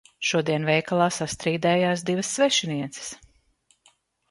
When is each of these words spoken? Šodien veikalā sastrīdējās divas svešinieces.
Šodien 0.27 0.63
veikalā 0.69 1.09
sastrīdējās 1.17 2.05
divas 2.09 2.33
svešinieces. 2.39 3.15